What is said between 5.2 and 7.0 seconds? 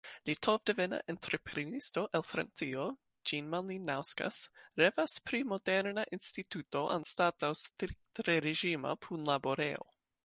pri moderna instituto